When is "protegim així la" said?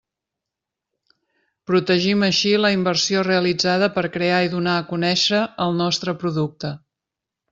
1.71-2.71